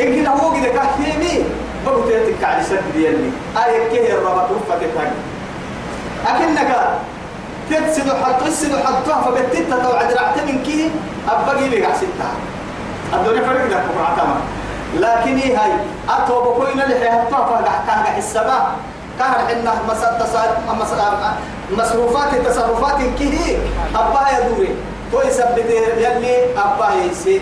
[0.00, 1.44] إن كنا هو كده كهيمي
[1.86, 3.30] بقول تيتك على سد ديالي
[3.66, 5.10] آية كه الربط وفتك هاي
[6.26, 6.70] أكنك
[7.70, 10.88] تتسد حد تسد حدها فبتت توعد رعت من كيه
[11.28, 12.28] أبقي بقى ستة
[13.14, 14.34] الدنيا فرق لك معتمة
[14.96, 15.72] لكن هي هاي؟
[16.08, 18.72] أتوب كوينا اللي حطها فقح كان السماء.
[19.18, 19.74] كان حنا
[21.78, 23.56] مصروفات تصرفات كيه
[23.96, 24.74] أبا يدوري
[25.12, 25.64] تو يثبت
[25.98, 27.40] يلي أبا يسي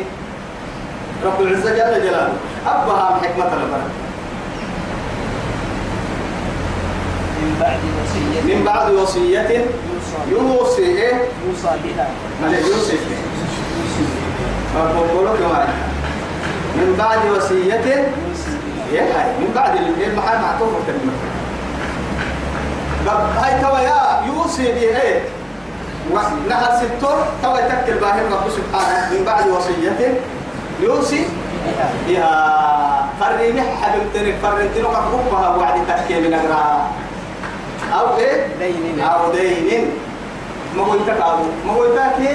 [1.27, 2.33] رب العزة جل جلاله.
[2.67, 3.51] أبها حكمة
[7.43, 8.55] من بعد وصية.
[8.55, 9.67] من بعد وصية
[10.31, 11.15] يوصي إيه؟
[11.47, 12.09] يوصى بها.
[14.75, 15.69] فقولوا كمان
[16.77, 17.75] من بعد وصية
[18.29, 21.13] يوصي بها يا هاي من بعد المحل معطوف الكلمة.
[23.07, 25.21] طب هاي توا يا يوصي به إيه؟
[26.49, 29.11] نهر ستور توا يتكل باهر رب سبحانه.
[29.13, 30.15] من بعد وصية
[30.81, 31.25] يوصي
[31.65, 32.33] بها بها
[33.21, 36.91] فريني حبيبتني فرنتني قبضها وعد تكي من أقرأ
[38.01, 39.91] أو إيه؟ دين أو دين
[40.77, 42.33] ما قلت أو ما قلت كي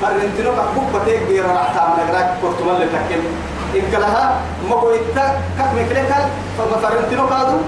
[0.00, 3.24] فرنتنو كبوك بتيك بير راح تعمل نقرأ كرتمان لتكلم
[3.74, 4.24] إنكلها
[4.70, 5.00] ما قلت
[5.58, 6.22] كك مكلكل
[6.58, 7.58] فما فرنتنو كادو؟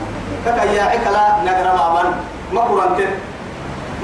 [0.47, 2.11] كك يا عكلا نقرأ مامن
[2.53, 3.01] ما قرنت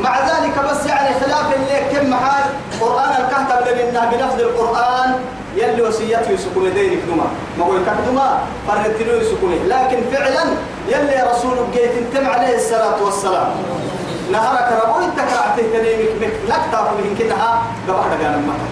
[0.02, 2.44] مع ذلك بس يعني خلاف اللي كم محال
[2.80, 5.14] قرآن الكهتب لنا بلفظ القرآن
[5.56, 7.26] يلي وصيته يسكن دينك دما
[7.58, 10.44] ما قلت دما فرنتنو يسكن لكن فعلا
[10.88, 13.48] يلي رسول جيت أنتم عليه الصلاة والسلام.
[14.32, 18.68] نهرك ربو انت كرعته تنيمك مك لك تاكل من كنها قبح دقانا مكة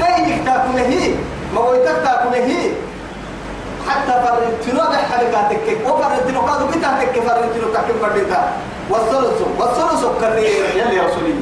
[0.00, 1.14] دينك تاكل هي.
[1.54, 2.70] ما قلت تاكل هي.
[3.88, 5.66] حتى فرنتنو بحلقاتك.
[5.86, 7.14] وفرنتنو قادوا بتاعتك.
[7.26, 8.52] فرنتنو تاكل فرنتا
[8.92, 10.46] والثلث والثلث كرني
[10.78, 11.34] يلي رسولي.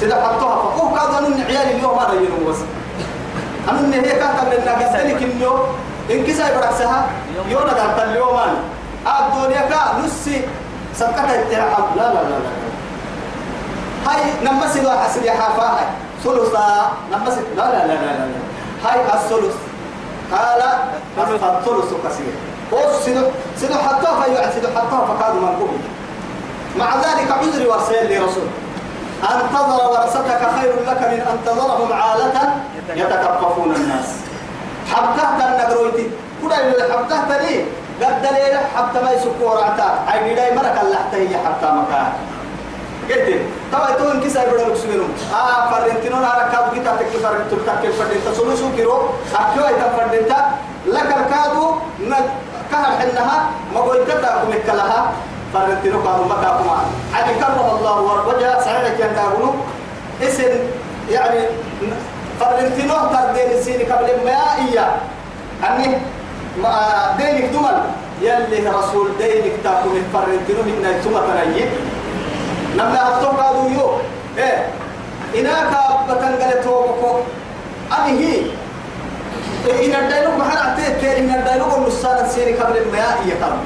[0.00, 2.60] سيدا حطوها فقوه قادوا أنو عيالي اليوم رينوا بس.
[3.68, 5.52] أنو إن هي كانت من الناقصتني كنيو
[6.10, 7.06] إن كسا يبرحسها
[7.48, 8.60] يونا قالت اليوم أنا
[9.26, 10.36] الدنيا كا نسي.
[10.94, 12.50] سبقتها اتحام لا لا لا لا.
[14.06, 15.86] هاي نمسي دوا حسن يا حافا هاي
[16.24, 16.66] ثلثا
[17.12, 18.40] نمسي لا لا لا لا لا.
[18.84, 19.56] هاي الثلث.
[20.32, 20.62] قال
[21.18, 21.90] الثلث.
[22.04, 22.34] كثير.
[22.72, 23.22] بص سيدو
[23.60, 25.82] سيدو حطوها سيدو حطوها فكادوا منقوبين.
[26.78, 28.48] مع ذلك عذر ورسل لرسول
[29.22, 32.36] أن تذر ورثتك خير لك من أن تذرهم عالة
[32.94, 34.08] يتكففون الناس.
[34.92, 36.10] حبتها النقرويتي.
[36.42, 37.64] كنا اللي حبتها لي.
[38.02, 42.12] قد دليل حبت ما يسكوا رعتا عيني داي مرك الله هي حتى مكان.
[43.08, 43.28] قلت
[43.72, 48.68] توا تون كيسا يبدو لكسبينهم آه فرنتينون على كادو كي تاتك فرنتو تاكل فرنتا سلوسو
[48.76, 48.98] كيرو
[49.34, 50.38] أكيو أيتا فرنتا.
[50.86, 51.74] لك الكادو
[52.70, 53.38] كهر حنها
[53.74, 55.00] ما قلت تاكم الكلها
[55.56, 56.78] فرنتينو كادو مكاكما
[57.12, 57.96] حد كره الله
[58.28, 59.50] وجه سعيدك يندابونو
[60.22, 60.52] اسم
[61.10, 61.40] يعني
[62.40, 64.90] فرنتينو تردين سيني قبل ما إياه
[65.68, 65.88] أني
[66.62, 66.72] ما
[67.18, 67.78] دينك دمل
[68.22, 71.64] يلي رسول دينك تاكم فرنتينو من نجتما تنيي
[72.76, 73.88] نمنا أفتو قادو يو
[74.38, 74.58] إيه
[75.40, 75.72] إناك
[76.08, 77.10] بتنقل توبكو
[77.98, 78.36] أني هي
[79.66, 83.58] إن الدينوك محل أعطيت إن الدينوك النصان سيني قبل الماء يقام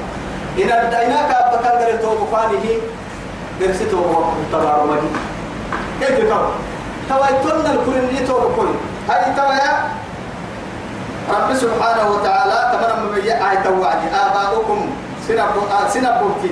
[0.57, 2.77] الديناك بتنقل توبكو أني هي
[3.59, 5.09] درسي توبكو تبارو مجي
[5.99, 6.45] كيف يقام
[7.09, 8.61] توايتون الكل توبكو
[9.09, 9.73] هاي توايا
[11.29, 14.89] رب سبحانه وتعالى تمر مبيع آية توعد آباؤكم
[15.93, 16.51] سنبوتي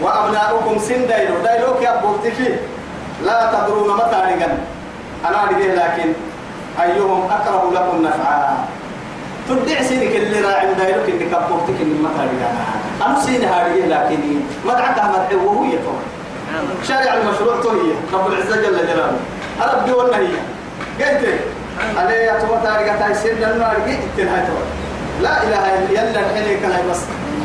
[0.00, 1.34] وأبناؤكم سن دايلو.
[1.44, 1.74] دايلو
[2.22, 2.60] كي فيه
[3.24, 4.16] لا تدرون متى
[5.28, 6.12] أنا أرجع لكن
[6.82, 8.64] أيهم أقرب لكم نفعا.
[9.48, 12.42] تدع سينك اللي راعي دايلو كي كبوتك اللي متى رجل
[13.06, 14.18] أنا سين هارجع لكن
[14.66, 16.00] مدعك أحمد وهو يفهم
[16.88, 19.12] شارع المشروع توهي رب العزة جل جلاله.
[19.62, 20.28] أربي والنهي
[21.00, 21.40] قلت
[21.96, 24.42] عليه يا توما تاريخ تاي سير لأنه أرجع تنهاي
[25.22, 27.00] لا إله إلا يلا الحين كلا بس.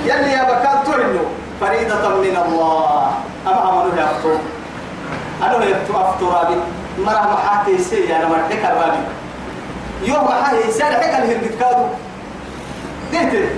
[0.05, 1.23] يلي يا بكال تورنو
[1.61, 3.11] فريدة من الله.
[3.47, 4.33] أما عملوا يا أفتو
[5.43, 6.55] أنا يبتو أفتو رابي
[6.99, 9.01] مرة محاتي سي أنا مرتك الرابي
[10.03, 10.27] يوم
[10.69, 11.85] سي أنا حكا الهرقت كادو
[13.13, 13.49] قلت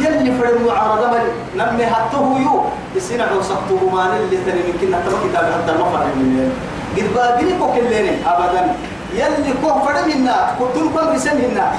[0.00, 1.24] يلي فرد المعارضة من
[1.56, 2.64] نمي حطه يو
[2.96, 6.52] يسينا لو سقطه ما اللي تاني من كنا تبقى كتاب حتى المفر من
[6.96, 8.74] قد بابيني كوك الليني أبدا.
[9.14, 11.72] يلي كوك فرد منا كنتم كل بسن منا.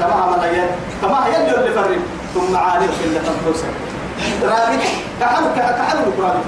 [0.00, 0.66] تمام ملايين
[1.02, 2.00] تمام يلي اللي فرد.
[2.34, 3.74] ثم عالم في اللي تنفسك
[4.42, 4.82] رابط
[5.20, 6.40] كحلو كحلو بكرة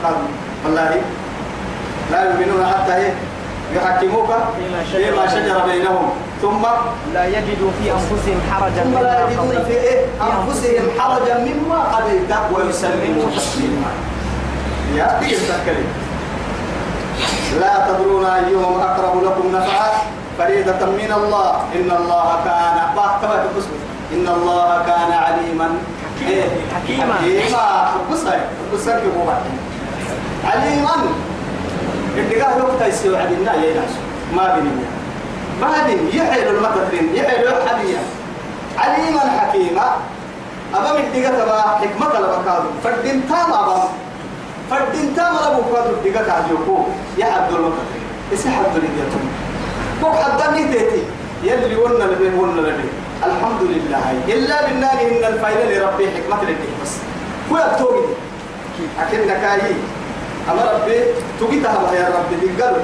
[0.65, 1.01] والله
[2.13, 3.15] لا يؤمنون حتى إيه؟
[3.73, 4.27] يحكموك
[4.57, 6.11] فيما شجر بينهم
[6.43, 6.63] ثم
[7.15, 13.31] لا يجدوا في أنفسهم حرجا ثم لا يجدون في إيه أنفسهم حرجا مما قضيت ويسلموا
[13.37, 13.91] تسليما
[14.95, 15.85] يا تذكري
[17.61, 19.91] لا تدرون أيهم أقرب لكم نفعا
[20.39, 22.75] فريدة من الله إن الله كان
[24.13, 25.69] إن الله كان عليما
[26.29, 26.45] إيه
[26.75, 27.15] حكيما.
[27.15, 28.39] حكيما بصي
[32.15, 33.95] بصي هو عليما الدقاء وقت يسوع عدنا يا ناس.
[34.37, 34.71] ما بني.
[35.61, 36.17] ما بني.
[36.17, 38.03] يحيل المتفرين يحيل حبيا
[38.79, 39.97] عليما حكيما.
[40.75, 43.89] أبا من الدقاء تبا حكمة لبكادو فردين تام أبا.
[44.71, 46.85] فردين تام لبو كادو الدقاء تعجوكو
[47.19, 49.25] يا عبد المتفرين إسي حد لديتم
[50.03, 50.41] كوك حد
[50.73, 51.03] تيتي.
[51.43, 52.89] يلي ولنا لبي ولنا لبي.
[53.25, 54.05] الحمد لله.
[54.29, 56.93] إلا بالنار إن الفايدة لربي حكمة لديه بس
[57.51, 58.05] كل أبتوغي
[59.01, 59.75] أكنك أي
[60.51, 60.99] أما ربي
[61.41, 62.77] تجيتها يا ربي تقبل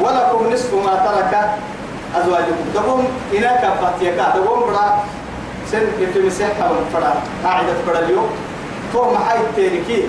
[0.00, 1.32] ولكم نصف ما ترك
[2.16, 2.66] أزواجكم.
[2.74, 5.04] دقوم إنك فاتيكا دقوم برا.
[5.72, 7.12] سن في مسيحة والفرا
[7.44, 8.30] قاعدة فرا اليوم.
[8.92, 10.04] تو محاي التيركي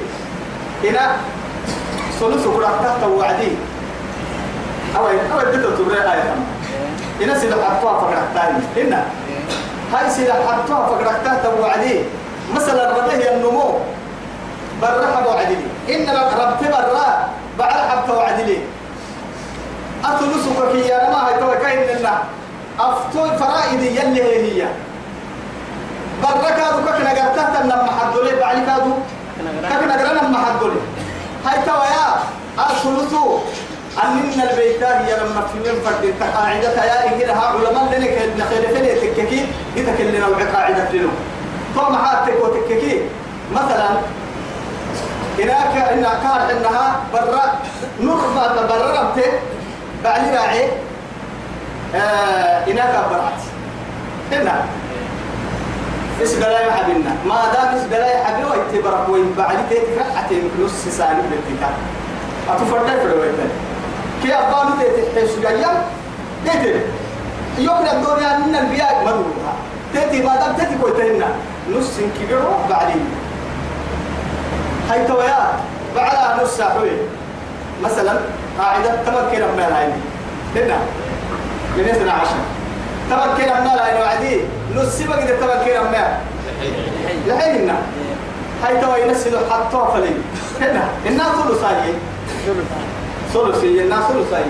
[0.90, 1.16] إنا
[2.20, 3.52] سلسو برا تحت وعدي.
[4.98, 6.36] أو أو بدو تبرع آية.
[7.24, 9.06] إنا سيدا حطوها فقرأتاني إنا
[9.94, 12.00] هاي سيدا حطوها فقرأتها وعدي.
[12.56, 13.80] مثلا ربيه النمو.
[14.82, 15.58] برا حب وعدي
[15.90, 17.28] إن ربت برا
[17.60, 18.58] بعد حب وعدي
[20.06, 22.24] أتلسك كي يا ما هي توي كاين لنا.
[22.80, 24.68] أفتو فرائدي يلي هي هي.
[26.24, 28.94] برا كادو كنا قرتها لما حدولي بعد كادو
[29.80, 30.80] كنا قرنا لما حدولي
[31.46, 32.06] هاي توا يا
[32.60, 33.40] أتلسو
[34.04, 38.64] أنن البيت هي لما في من فرد قاعدة يا إنها علماء لك نخيل
[39.02, 39.46] تككي.
[39.76, 41.10] يتكلم القاعدة لنا.
[41.76, 43.02] طبعا حاتك وتككي
[43.54, 43.90] مثلا
[45.40, 47.44] هناك إن كان إنها برا
[48.02, 48.46] نرفع
[49.02, 49.32] ربته
[50.04, 50.70] بعد راعي.
[51.96, 53.42] آه هناك برات.
[54.32, 54.66] هنا
[56.22, 57.16] إيش بلاي حبيبنا.
[57.26, 61.70] ما دام إيش بلاي حبيبي ويتبرك وين بعد تيتك حتى نص ساعة بالتكا
[62.50, 63.50] أتفرد في الوقت
[64.24, 65.86] كي أبغى تيتك إيش جايا
[66.46, 66.82] تيتك
[67.58, 69.54] يوم الدنيا من البيئة مدورها
[69.94, 71.28] تيتي ما دام تيتك ويتهنا
[71.72, 73.06] نص كبيرو بعدين
[74.90, 75.60] هاي تويا
[75.96, 76.84] بعد نص ساعة
[77.84, 78.20] مثلا
[78.60, 79.94] قاعدة تمكن من
[80.56, 80.78] هنا
[81.78, 82.40] من اثنا عشر
[83.10, 84.42] تمكن من العين وعدي.
[84.76, 86.18] نص بقى تمكن من.
[87.28, 87.76] لحين هنا
[88.64, 90.12] هاي تويا ينسلوا حطوا فلي
[90.62, 91.66] هنا الناس ثلث
[93.34, 94.44] ثلثي الناس ثلثي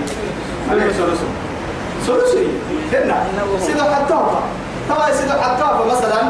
[0.70, 1.20] هذا ثلث
[2.06, 2.46] ثلثي
[2.92, 3.26] هنا
[3.66, 4.40] سيدو حطوا
[4.90, 6.22] طبعا سيدو حطوا مثلا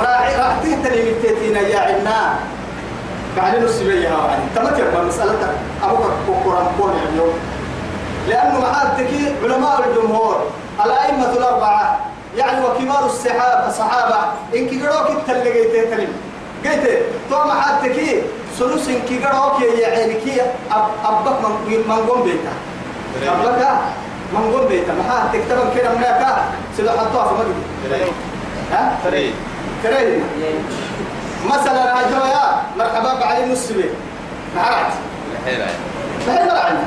[0.00, 2.34] راعي راح تهتني من تيتينا يا عنا
[3.36, 7.34] بعد نص بيها وعدي تمتر مسألة أبوك كوكوران كون اليوم
[8.28, 9.08] لأنه معادتك
[9.42, 10.36] علماء الجمهور.
[10.86, 12.00] الأئمة الأربعة.
[12.36, 14.18] يعني وكبار الصحابة الصحابة.
[14.54, 16.12] إن كيروك التلقيت تلم
[16.64, 18.24] قلت تو معادتك
[18.58, 20.22] سلوس إن كيروك يا عينك
[20.70, 22.52] أب أبك من من قوم بيتا
[23.32, 23.68] أبك
[24.32, 26.26] من قوم بيتا معادتك تبن كده منك
[26.98, 27.54] حطوها في مجد
[28.72, 29.34] ها؟ فريد
[29.82, 30.22] فريد
[31.46, 33.90] مثلا هجويا مرحبا بعد نص بي
[34.56, 34.92] نعرت
[35.32, 35.66] الحيرة
[36.26, 36.84] فهي مرعنا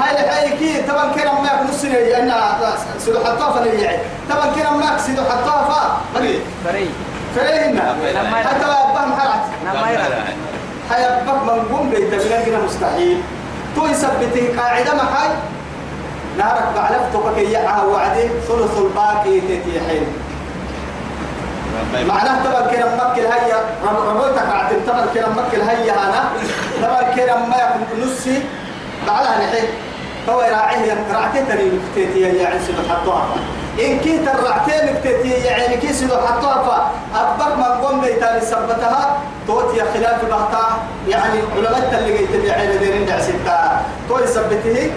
[0.00, 2.58] هاي الحي كي طبعا كنا ما نص نيجي أنا
[2.98, 3.88] سيدو حطافة نيجي
[4.30, 6.90] طبعا كنا ما سيدو حطافة مريض فري
[7.36, 7.96] فريهنا
[8.44, 10.24] حتى أبهم حرت نما يرى.
[10.90, 13.22] هاي أبك من قوم بيت بلقنا مستحيل.
[13.76, 15.28] تو يثبته قاعدة محاي
[16.38, 20.06] نارك بعلفتك كي يعها وعدي ثلث الباقي تتيحين.
[22.08, 26.22] معناه تبا كنا مكل هيا ربوتك عتب تبا كنا مكل هيا أنا
[26.82, 28.42] تبا كنا ما يكون نصي.
[29.06, 29.62] بعلها نحي
[30.28, 33.26] هو يراعيه رعتين تري مكتيتي يا عين سيدو حطوها
[33.80, 39.18] إن كيت الرعتين مكتيتي يا عين كي سيدو حطوها فأبك ما قوم بيتاني سبتها.
[39.46, 40.64] توت يا خلاف بحتا
[41.08, 43.56] يعني علماء اللي جيت يا عين ديرين دع ستة
[44.08, 44.90] تو يثبته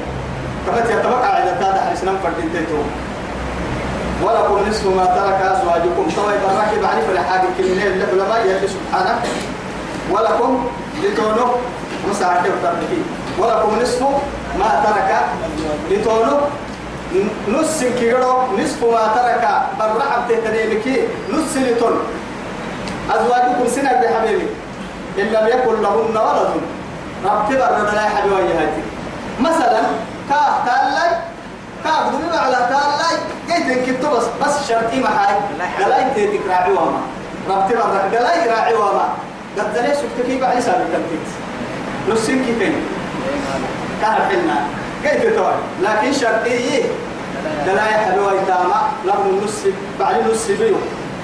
[0.68, 2.82] كفت يتبقى على هذا حرسنا فردين تيتو.
[4.24, 6.06] ولكم نصف ما ترك أزواجكم.
[6.16, 9.20] طوى براك بعرف لحاجة كلمة العلماء يلي سبحانه
[10.12, 10.66] ولكم
[11.04, 11.46] لتونو
[12.10, 13.02] مساعدة وتركي
[13.40, 14.02] ولكم نصف
[14.60, 15.12] ما ترك
[15.92, 16.38] لتونو
[17.48, 19.44] نص كيرو نصف ما ترك.
[19.80, 20.86] برا بتتنيمك
[21.34, 21.96] نص لتون
[23.12, 24.48] أزواجكم سنة بحبيبي
[25.20, 26.52] إن لم يكن لهن ولد.
[27.26, 28.84] ربتي برا لا حبيبي هاتي
[29.40, 29.82] مثلا
[30.30, 31.08] كاه تالي
[31.90, 33.16] كاف دمي على تالاي
[33.48, 35.36] جيت انك بس بس شرطي معاي
[35.80, 37.02] دلاي تيتك راعي وما.
[37.50, 39.10] ربتي مرة دلاي راعي وما.
[39.58, 41.28] قد دلاي شفت كيف على سابق تنتيت
[42.10, 42.76] نسين كيفين؟
[44.02, 44.68] كان حلنا.
[45.04, 46.84] جيت توي لكن شرطي إيه؟
[47.66, 49.60] دلاي حلوة تاما لهم نص
[50.00, 50.76] بعد نص بيو.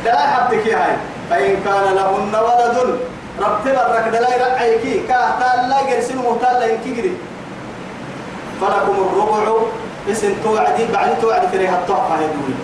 [0.05, 0.95] دلاي حبتك هاي.
[1.29, 2.99] فإن كان لهن ولد
[3.39, 5.07] ربتي مرة دلاي رعيكي.
[5.07, 6.17] كاه تالاي جرسين
[6.63, 7.17] إنك جري
[8.61, 9.61] فلكم الربع
[10.11, 12.55] اسم توعدي بعد توعد فريها الطهفة هدوي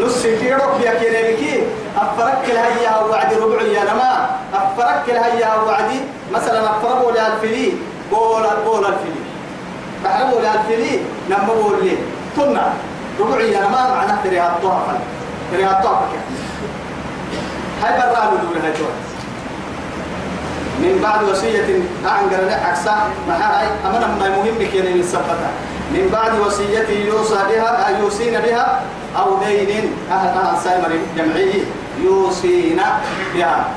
[0.00, 1.62] نص كيروك يا كيريكي
[1.96, 4.30] أفرك الهيا وعدي ربع يا نما.
[4.54, 6.00] أفرك الهيا وعدي
[6.32, 7.72] مثلا أفرقوا للفلي
[8.10, 9.22] بولا بولا الفلي
[10.04, 11.00] بحرموا للفلي
[11.30, 11.96] نما بول لي.
[12.36, 12.72] تنا
[13.20, 14.98] ربع يا نما معناه فريها الطهفة
[15.52, 16.06] فريها الطهفة
[17.82, 18.72] هاي برا دول هاي
[20.78, 22.96] من بعد وصية أعنقر عكسا
[23.28, 24.58] ما هاي أمنا ما مهم
[24.96, 25.50] من سبتها
[25.90, 28.80] من بعد وصية يوصى بها يوصين بها
[29.16, 31.62] أو دين أهل أهل سايمر جمعيه
[32.04, 32.80] يوصين
[33.34, 33.68] بها.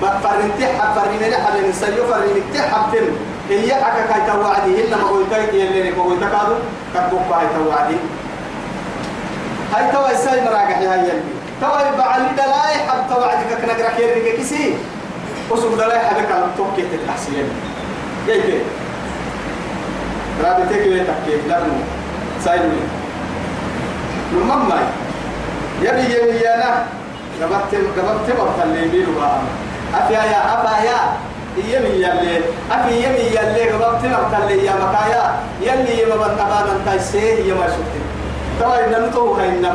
[0.00, 3.06] فرنتح فرنتح حبل نسيو فرنتح حبتن
[3.48, 6.58] هي حكا كاي توعدي هن ما قلتك يلي ما قلتك هذا
[6.94, 7.96] كتبوك هاي توعدي.
[9.74, 11.22] هاي توا سايمر راجع هاي يلي.
[11.60, 14.74] توا بعلي دلاي حب توعدك كنقرا كيرك كسي
[15.50, 17.48] وسوق دلاي حبك على توكيت التحسين
[18.26, 18.44] كيف
[20.42, 21.78] رابطك يتكيف لأنه
[22.44, 22.74] سايمر
[24.34, 24.84] نمم ماي
[25.82, 26.86] يبي يبي يانا
[27.42, 29.24] قبضت قبضت وقت اللي بيروا
[29.94, 30.98] أفيا يا أفا يا
[31.56, 37.52] يمي يلي أفي يمي يلي قبضت وقت اللي يا مكايا يلي يما بنتبان أنت سيه
[37.52, 37.94] يما شفت
[38.60, 39.74] توا إن نتوه إنم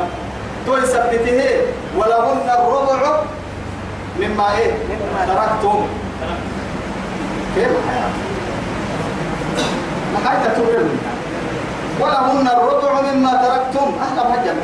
[0.66, 1.42] تو يثبته
[1.98, 3.22] ولهن الربع
[4.20, 4.72] مما إيه
[5.28, 5.88] تركتم
[7.56, 8.10] كيف الحياة
[10.14, 10.86] ما حاجة تقول
[12.00, 13.88] ولهن الربع مما تركتم.
[14.02, 14.56] أهلا مهجا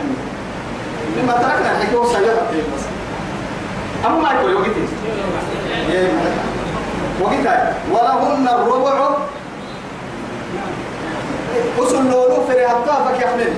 [1.18, 2.84] مما تركنا الحكي وسيرة بس؟
[4.06, 4.86] أما ما يقول وقتي.
[7.22, 9.10] وقتها ولهن الربع.
[11.80, 12.36] أصل لولو
[12.68, 13.54] هطافك يا حمد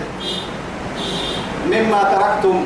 [1.67, 2.65] مما تركتم.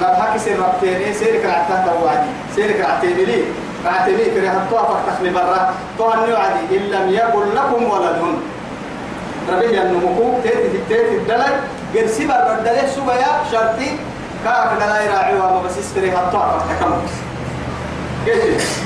[0.00, 1.14] لا حكي سير ربتين.
[1.14, 3.44] سيرك رعتها توعدي سيرك رعتين لي
[3.86, 8.20] رعتين لي فري هطافك تخلي برا تهني وعدي إن لم يكن لكم ولد.
[9.52, 11.54] ربي النمكو تيتي تيتي الدلال
[11.94, 13.90] قرسي الدلال سبيا شرطي.
[14.44, 16.98] كاك دلال راعي وما بس يستري هطافك تكمل.
[18.26, 18.84] كيف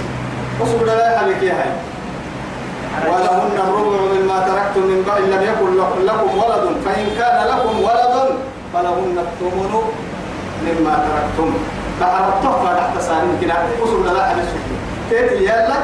[0.61, 1.73] وصل دلال حبيك يا هاي.
[3.09, 5.71] ولهن الربع مما تركتم من بعد لم يكن
[6.07, 6.65] لكم ولد.
[6.85, 8.15] فإن كان لكم ولد
[8.73, 9.73] فلهن الثمن
[10.67, 11.55] مما تركتم.
[12.01, 13.55] بحر التحفة تحت سالم كده.
[13.83, 14.47] وصل دلال حبيك.
[15.11, 15.77] تيتي يلا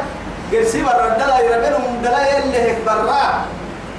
[0.52, 3.44] قرسي برا الدلال يربنهم دلال اللي هيك برا.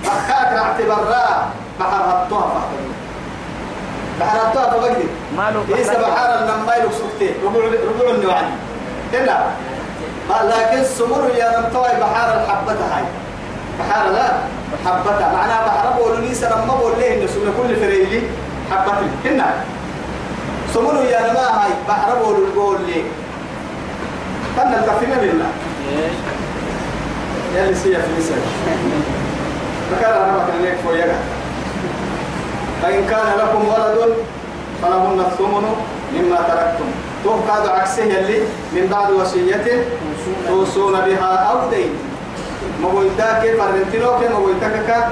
[0.05, 2.61] أخاك رعت برا بحر التحفة
[4.19, 5.03] بحر التحفة بقدر
[5.37, 8.43] مالو ليس بحر لما يلوك سكتين ربع ربع النوعي
[9.13, 9.45] هنا
[10.29, 13.03] قال لكن سمر يا نمتوي بحار الحبة هاي.
[13.79, 14.27] بحار لا
[14.85, 18.21] حبة معناها بحر بقول لي سلام ما بقول ليه إن سمر كل فريلي
[18.71, 18.93] حبة.
[19.25, 19.53] هنا
[20.73, 23.03] سمر يا نما هاي بحر بقول بقول لي
[24.55, 25.45] كنا الكفينا بالله
[27.55, 28.21] يا اللي سيا في
[29.91, 30.11] فكان
[30.47, 31.15] كان لك فويا
[32.81, 34.13] فإن كان لكم ولد
[34.81, 35.65] فلهن الثمن
[36.15, 36.89] مما تركتم.
[37.23, 38.39] تهكاد عكسه اللي
[38.73, 39.85] من بعد وصية
[40.47, 41.89] توصون بها أو دين.
[42.81, 45.07] مغويتاك فرنتلوك مغويتاك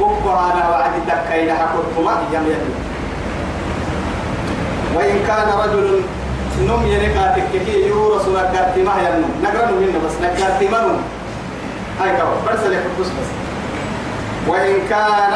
[0.00, 2.72] وقوانا وعد تكاين حكرتما يم يدو
[4.96, 6.00] وإن كان رجل
[6.68, 9.30] نم ينقاتك كي يورس نقاتي ما ينم.
[9.42, 10.68] نقرأ منه بس نقاتي
[12.00, 13.30] هاي كوا برسل يحبس بس.
[14.48, 15.32] وإن كان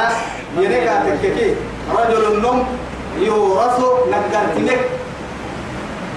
[0.59, 1.55] ينقاتك كي
[1.97, 2.63] رجل نم
[3.19, 3.79] يورس
[4.11, 4.81] نقاتي مك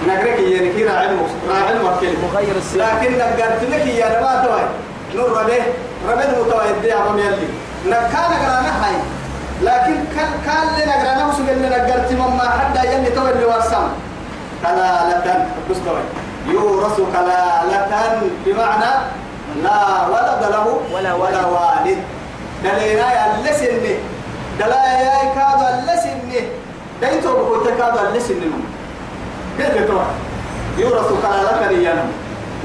[0.08, 1.08] نقرأك يعني كي راعي
[1.50, 2.16] راعي وكيل.
[2.24, 4.62] مغير لكن نقرت لك يا ربا توي.
[5.16, 5.64] نور ربه
[6.10, 7.48] ربه متوي دي ابو يلي.
[7.86, 8.96] نكان نقرانا هاي
[9.62, 13.90] لكن كان كان لنا نقرانا وسجل لنا نقرت مما حتى يلي توي اللي وسام
[14.64, 16.04] كلالة بستوي
[16.48, 18.92] يورث كلالة بمعنى
[19.64, 21.98] لا ولد له ولا ولا والد.
[22.64, 23.96] دلينا يا لسني
[24.60, 26.42] دلا يا كادو لسني
[27.02, 28.48] دايتو بكو تكادو لسني
[29.58, 30.08] كيف تروح؟
[30.78, 32.06] يورث كلالة ريانا.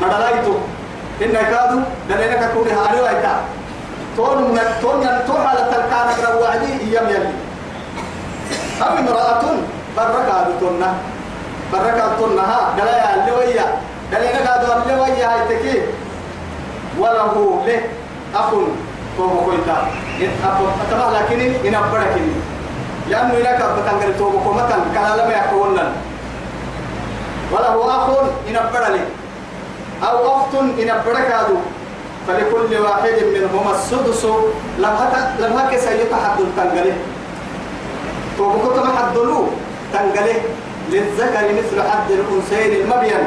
[0.03, 0.55] مدلايتو
[1.23, 3.35] إن كادو دلنا كوني هاري وايتا.
[4.17, 7.33] تون من تون ين تون على تلكان روعدي يم يلي.
[8.83, 9.43] أم امرأة
[9.97, 10.95] بركة تونا
[11.73, 13.67] بركة تونا ها دلايا اللي ويا.
[14.13, 15.83] دلنا كادو اللي ويا هاي تكي.
[16.99, 17.81] وله له
[18.35, 18.51] أخ
[19.17, 19.77] توبو كويتا
[20.45, 22.35] أبو تبع لكن إن أبركني
[23.11, 25.79] لأنه إنك بتنقل توبو كومتا كلا لما يكون
[27.53, 28.07] وله أخ
[28.49, 29.05] إن أبرلي
[30.03, 31.57] أو أخت إن أبركادو
[32.27, 34.25] فلكل واحد منهما السدس.
[35.39, 36.97] لم هكا سيتحد تنقله.
[38.39, 39.47] توبكو تمحدلو
[39.93, 40.39] تنقله.
[40.91, 43.25] للذكر مثل حد الأنثيين المبين.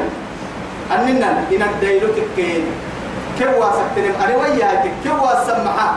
[0.92, 2.64] أننا إن الديلو تكين.
[3.40, 5.88] كيف واسكتنم أنا وياك كيف واسمعها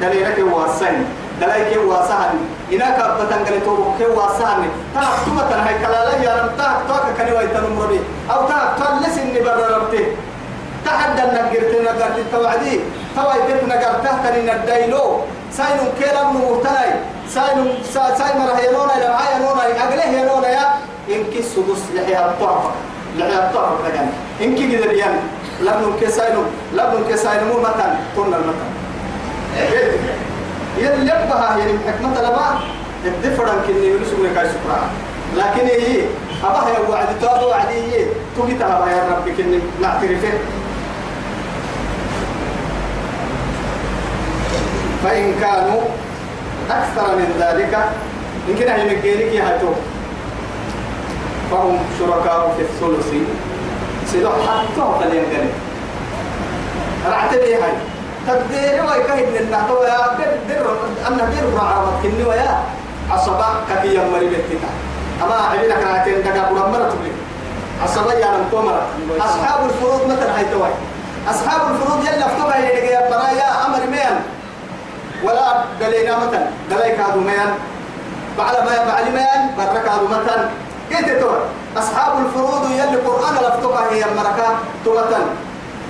[0.00, 1.04] دليلك واسين
[1.40, 2.38] دلاي كي واسهن
[2.72, 4.62] إنا كبتن قال تو كي واسهن
[4.94, 8.94] تاك توما تنا هاي كلا يا رب تاك تاك كني واي تنمرني أو تاك تاك
[9.02, 10.02] لسني برا ربتي.
[10.86, 12.18] تحدى نقرت نقرت.
[12.18, 12.80] التوعدي
[13.16, 15.04] توا يبت نقرته تني ندايلو
[15.56, 16.90] ساينو كيلا مورتاي
[17.34, 20.64] ساينو ساي مرة هينونا إلى معايا نونا أقله هينونا يا
[21.08, 22.64] إنك السدس لحيا الطرف.
[23.18, 24.06] لحيا الطرف لكن
[24.44, 25.20] إنك قدر يعني
[25.60, 26.42] لبن كساينو
[26.74, 28.70] لبن كساينو مو متن كنا المتن.
[30.78, 32.60] يلي يبقى يعني حكمة لما
[33.04, 34.90] الدفرن كني يلسوا من كاي سكرا.
[35.36, 36.04] لكن هي
[36.44, 38.04] أبا هي وعد تو وعدي هي
[38.36, 40.32] تجي تها يا رب كني نعترفه
[45.04, 45.80] فإن كانوا
[46.70, 47.78] أكثر من ذلك
[48.48, 49.58] يمكن أن يمكنك يا
[51.50, 53.12] فهم شركاء في الثلث.
[54.06, 55.46] سيدو حتى فلينقل
[57.10, 57.72] رعت لي هاي.
[58.26, 60.76] تقدير ويكهد لنا تو يا قدر
[61.08, 62.58] أنا دير معاوض كني ويا
[63.10, 64.62] عصبا كفي يمري بيتك
[65.22, 67.12] أما عبينا كناتين دقا قرام مرة تبلي
[67.82, 68.82] عصبا يا نم تومرة
[69.20, 70.70] أصحاب الفروض مثل هاي توي.
[71.30, 74.16] أصحاب الفروض يلا فتوها يا برايا أمر مين
[75.24, 77.54] ولا دلينا مثلا دليك هذا ميان.
[78.38, 80.48] بعد ما بعد ميان برك مثلا
[80.90, 81.38] كيف تقول
[81.76, 84.46] أصحاب الفروض يلي القرآن لفتوها هي المركة
[84.84, 85.24] توتن.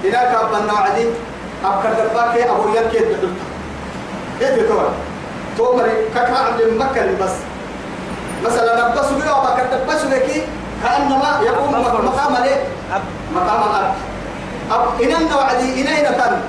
[0.04, 1.06] هناك أبنا وعدي
[1.64, 3.40] أبكر دباك أبو يلكي تدلت
[4.40, 4.88] كيف تقول
[5.58, 7.34] تومري كاكا عبد مكة بس
[8.44, 10.42] مثلا نبص بيه وبكر دبس بكي
[10.82, 11.72] كأنما يقوم
[12.04, 12.64] مقام ليه
[13.34, 13.94] مقام الأب
[14.70, 16.40] أب إننا وعدي إننا تن.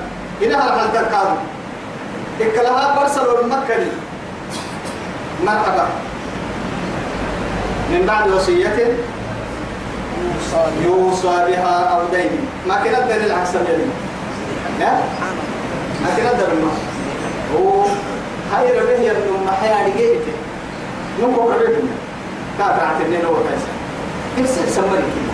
[0.43, 1.35] إنها الحل تكادو
[2.41, 3.85] إكلها برسل المكة
[5.45, 5.85] مرحبا.
[7.93, 8.97] من بعد وصية
[10.85, 12.31] يوصى بها أو دين
[12.67, 13.89] ما كنا الدين العكس الجليل
[14.79, 14.91] لا
[16.03, 16.69] ما كنا الدين
[17.55, 17.85] هو
[18.53, 20.33] هاي ربه يبنو محيا لقيته.
[21.21, 21.83] نمو ربه
[22.59, 23.71] كاتا عتنين هو كيسا
[24.37, 25.33] كيسا سمري كنا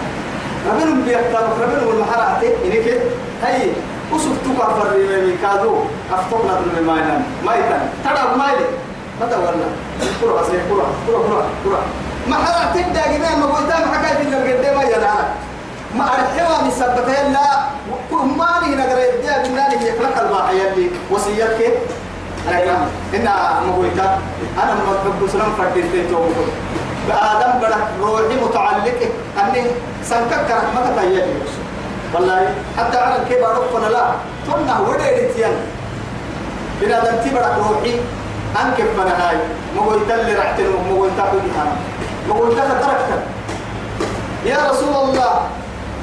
[0.67, 3.01] ربنا بيكتب ربنا والمحرات إنك
[3.43, 3.71] هاي
[4.13, 5.75] وسفتك أفر من كادو.
[6.13, 8.65] أفتقنا من ما ينام ما يتن ترى ما يلي
[9.21, 9.67] متى ولا
[10.21, 11.81] كرة أصلي كرة كرة كرة كرة
[12.27, 15.23] ما حرات تبدأ جميع ما قلت ما حكاية في الجدة ما يدعى.
[15.95, 17.69] ما أرحوا من سبتها لا.
[18.37, 20.89] ما لي نقرأ يبدأ بالنار يخلق الباحة يلي.
[21.11, 21.73] وصيتك
[23.13, 23.29] إن
[23.67, 24.19] مقولتا
[24.63, 26.49] أنا ما بحب سلام فردين توقف
[27.09, 28.99] آدم بدك روحي متعلق
[29.39, 29.63] أني
[30.03, 31.23] سنكك رحمة تيجي
[32.13, 34.05] والله حتى على الكبر ربنا لا.
[34.47, 35.51] تنا ودي تيان
[36.81, 37.93] بنا دمتي بدك روحي
[38.61, 39.37] أنك فنا هاي
[39.75, 40.59] ما قلت اللي رحت
[42.29, 43.23] ما قلت تركت
[44.45, 45.41] يا رسول الله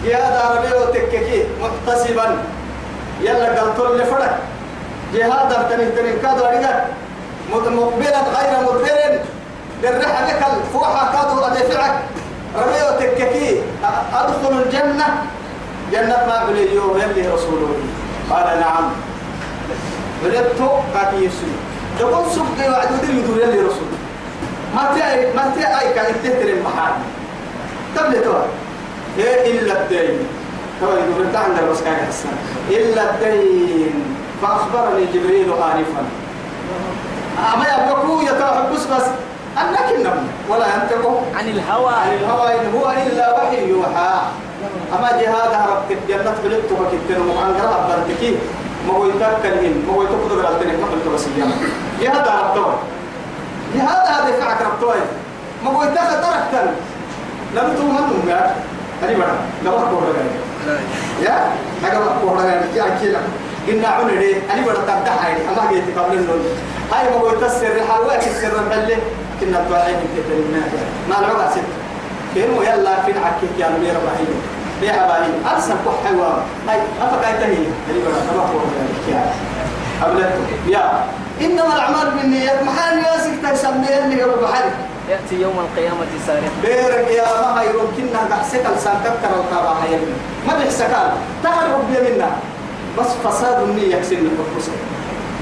[0.04, 2.38] يا دار بيو تككي محتسبا
[3.20, 4.38] يلا قلت اللي فرق
[5.14, 6.66] جهاد تنين تنين كادو أريد
[7.52, 9.20] مقبلا غير مدبر
[9.82, 11.94] بالرحى بك الفوحة كادو أدفعك.
[12.56, 13.62] ربيو تككي.
[14.14, 15.06] أدخل الجنة.
[15.92, 17.68] جنة ما بليو يلي رسوله
[18.30, 18.90] قال نعم.
[20.24, 20.60] ولدت
[20.94, 21.56] كاتي يسوع.
[21.98, 23.90] تقول سبقي وعد ودير يدور يلي رسول
[24.74, 26.92] ما تي أي كان تهتر المحال
[27.96, 28.42] تبلتوا
[29.18, 30.18] هي إلا الدين.
[30.80, 32.28] تو يدور انت عند كان حسن
[32.70, 34.16] إلا الدين.
[34.42, 36.02] فأخبرني جبريل آنفا.
[37.54, 39.06] أما يبقوا يتوحد بس بس.
[39.58, 41.94] أنك النبي ولا ينطق عن الهوى.
[41.94, 44.14] عن الهوى إن هو إلا وحي يوحى.
[44.98, 48.36] أما جهاد هربت الجنة بلدت وكتن وعن قرأ برتكي
[48.86, 51.52] ما هو يتكلم ما هو يتقدر على قلت بس اليوم
[52.00, 52.78] جهاد هربتوه
[53.74, 54.94] جهاد هذا يفعك ربتوه
[55.64, 56.66] ما هو يتخذ تركتن
[57.54, 58.54] لم تؤمنوا يا.
[59.02, 60.16] هني بڑا لو أقول لك
[61.22, 61.36] يا.
[61.84, 63.20] أنا أقول لك يا كذا
[63.68, 66.44] قلنا عمري أنا بڑا تبدأ هاي أما جيت قبل النوم.
[66.92, 68.52] هاي ما هو يتسر حواك السر.
[68.68, 68.98] محله
[69.40, 70.38] كنا الدعاء كتير
[71.08, 71.68] ما العبا ست.
[72.34, 74.40] كانوا يلا في العكيك يا نمير باهين
[74.82, 78.58] يا باهين أرسل كح حوار هاي أفقا يتهي اللي بڑا تبا هو
[79.12, 79.32] يا.
[80.02, 80.32] أبلت
[80.68, 81.04] يا.
[81.40, 84.64] إنما الأعمال بالنيات محل ياسك تسمي اللي قبل محل
[85.10, 89.96] يأتي يوم القيامة سارقا بيرك يا ما هي يمكننا قحسك لسانك كرو كرا هي
[90.48, 91.10] ما بيحسكال
[91.42, 92.30] تعرف منا.
[92.98, 94.72] بس فساد النية يكسر الفرصة.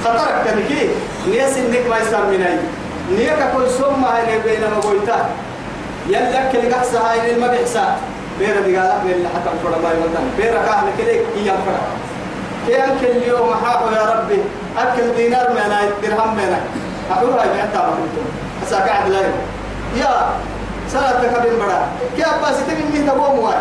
[0.05, 0.89] خطرك تنكي
[1.29, 2.57] نية سنك ما يسمى مني
[3.17, 5.27] نية كل سوم هاي بين ما قلتا
[6.09, 7.97] يلا كل قحسة هاي ما بيحسا
[8.39, 11.85] بير دقالك بير حتى الفرع ما يمتن بير كاهن كده كي ينفرع
[12.67, 14.39] كي أكل اليوم حاقه يا ربي؟
[14.79, 16.61] أكل دينار منا درهم منا
[17.11, 18.27] أقول هاي ما كنتم
[18.67, 19.21] أسا قاعد لا
[19.97, 20.31] يا
[20.89, 21.79] سنة تكبين بڑا
[22.17, 23.55] كي أبا ستين مية تقوم واي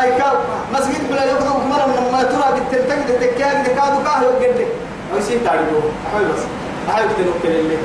[0.00, 0.38] أي كاب
[0.72, 4.66] مسجد بلا يقضوا مرة من ما ترى بالتلتقي تكاد كادو كاه يقدر
[5.14, 6.42] أو شيء تعرفه أحوي بس.
[6.88, 7.76] هاي بتنوكل اللي.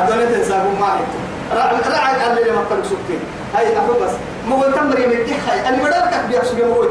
[0.00, 1.12] الدنيا تنساكم ما هيك
[1.54, 3.20] رعد قال لي لما كنت سكتين
[3.54, 4.10] هاي أكو بس.
[4.48, 6.84] ما هو تمري من دي هاي أنا بدل كك بيحسب ما هو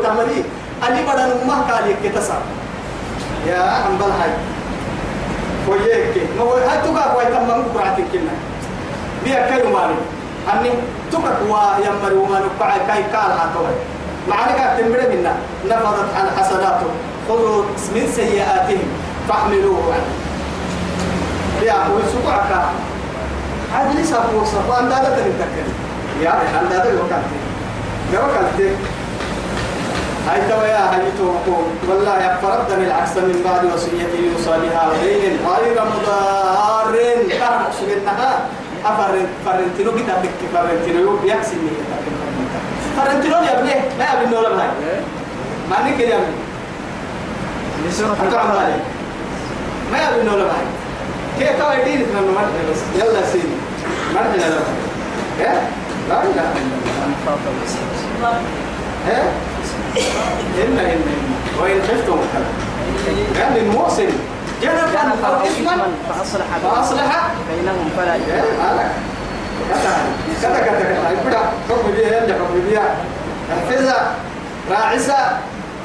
[0.82, 2.38] بدل ما قال لك كتسا.
[3.48, 4.32] يا أمبل هاي.
[5.67, 8.36] وياك ما هو هاي تقع ويا تمام قرعتك كنا.
[9.24, 9.96] بيا كيو مالي.
[10.54, 10.72] أني
[11.12, 13.76] تقع ويمر وما نقع كاي كال هاتوي
[14.30, 15.34] معلك تمري منا.
[15.70, 16.89] نفضت عن حسناته
[17.30, 17.63] خذوا
[17.96, 18.88] من سيئاتهم.
[19.30, 20.12] فاحملوه عنه.
[21.62, 22.52] يا هو سقعك
[24.46, 25.67] صفا أن هذا تنتكل
[26.22, 27.24] يا أن هذا الوقت
[28.13, 28.60] يا وقت
[30.30, 35.38] هاي توا يا هاي توقو والله يا فردني العكس من بعد وصية يوصى بها غير
[35.48, 36.96] غير مضار
[37.40, 38.40] كان سبنها
[38.86, 41.72] أفرن فرنتينو كتابك فرنتينو بيحسن لي
[42.98, 44.70] فرنتينو يا ابني ما يا ابني ولا هاي
[45.70, 46.36] ما نيك يا ابني.
[49.92, 50.66] ما يا ابني ولا هاي
[51.40, 53.56] كيف كوا يدين من مرحلة بس يلا سيدي
[54.16, 54.60] مرحلة لا.
[55.40, 55.62] إيه؟
[56.10, 56.52] لا الله
[56.96, 58.42] الأنفاق والسلام
[59.10, 59.24] إيه؟
[59.97, 61.01] إن إن
[61.62, 62.19] وإن خفتم
[65.25, 68.30] أو إثما إثما فأصلح فأصلح بينهم فلا إثم
[70.41, 72.95] كذا كذا كذا يبدا حكم بيها يلا حكم بيها.
[73.51, 74.15] حفظها
[74.71, 75.17] راعسة.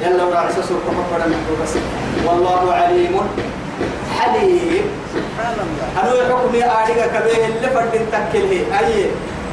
[0.01, 1.81] يلا راعسة سوق مقبرة محبوبة
[2.25, 3.19] والله عليم.
[4.19, 4.85] حليم.
[5.13, 5.87] سبحان الله.
[6.01, 9.05] أنا يحكم يا آديك كبيه اللي فرد تكله أي.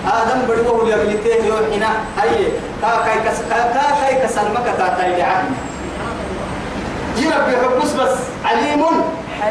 [0.06, 1.88] آدم بدوه اللي قبلته يوحنا
[2.22, 2.48] أي
[2.82, 5.44] كا كاي كس كا كا كاي كسلمك تاتاي لعهد
[7.16, 8.84] يرب يحبس بس عليم.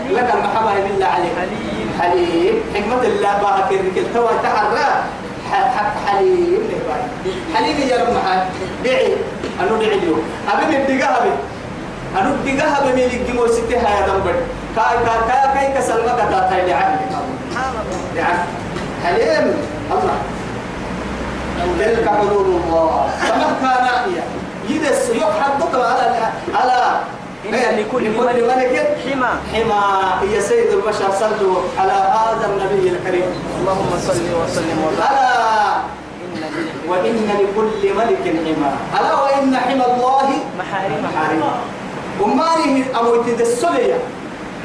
[0.09, 4.87] لك المحبة بالله عليك حليم حليم حكمة الله بارك الرجل توا تحرى
[6.07, 6.59] حليم.
[7.55, 8.39] حليم يا رب محل
[8.83, 9.13] دعي
[9.61, 11.29] أنو دعي اليوم أبي ندقها بي
[12.19, 14.35] أنو ندقها بي ميلك جمو ستها يا دمبر
[14.75, 16.99] كاي كاي كاي كاي كسلمك تاتاي لعهد
[18.17, 18.39] يعني
[19.03, 19.53] حليم
[19.91, 20.17] الله
[21.79, 23.09] تلك حدود الله.
[23.21, 23.85] فمن كان
[24.69, 26.07] يدس يحدد على
[26.55, 26.79] على
[27.53, 29.83] لكل ملك حمى حمى
[30.33, 31.11] يا سيد البشر.
[31.19, 33.29] صلوا على هذا النبي الكريم.
[33.59, 35.83] اللهم صل وسلم لله
[36.87, 40.27] وإن لكل ملك حمى ألا وإن حمى الله
[40.59, 41.43] محارم محارم
[42.21, 43.99] ومانه أموت دسوليا.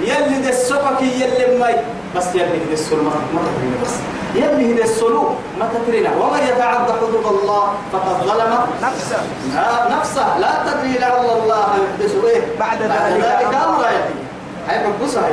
[0.01, 1.77] يلي دسوكك يلي ماي.
[2.17, 3.95] بس يلي دسول ما ما تدري بس.
[4.35, 5.25] يلي دسولو
[5.59, 9.21] ما تدرينا ومن يتعدى حدود الله فقد ظلم نفسه.
[9.91, 10.39] نفسه.
[10.39, 13.55] لا تدري لعل الله يحدث إيه؟ بعد ذلك.
[13.55, 14.15] امرا يأتي
[14.69, 15.33] هاي بقصة هاي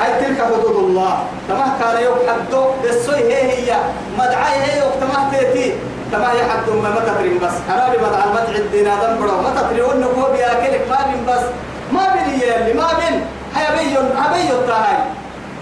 [0.00, 1.18] هاي تلك حدود الله.
[1.48, 3.76] تمام كان يوم حدو دسوي هي هي
[4.18, 5.74] مدعي هي يوم تمام تيتي
[6.12, 7.56] تمام يا حد ما ما تدري بس.
[7.70, 10.82] أنا بمدعى المدعي الدين هذا برو ما تدري انه هو بيأكلك.
[10.90, 11.44] ما بين بس.
[11.92, 13.26] ما بين يلي ما بين.
[13.56, 14.96] هيا بيون هبيون تاهي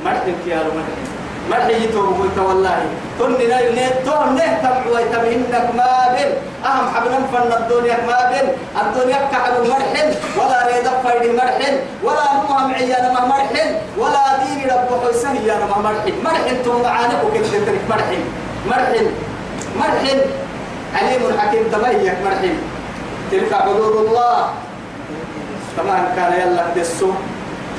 [0.05, 0.99] مرحب يا مرحب
[1.51, 2.79] مرحي قلت والله
[3.19, 6.31] تني نيت تون نهتم ويتمهنك ما بين
[6.65, 8.47] أهم حبنا فن الدنيا ما بين
[8.83, 14.91] الدنيا كحل مرحل ولا ريد فايد مرحل ولا نمهم عيانا ما مرحل ولا دين رب
[15.05, 18.21] حسن يا ما مرحل مرحل تم معانك وكنت تترك مرحل
[18.71, 19.07] مرحل
[19.81, 20.19] مرحل
[20.97, 22.55] عليم حكيم تميك مرحل
[23.31, 24.39] تلك حدود الله
[25.77, 27.11] كما كان يلا دسو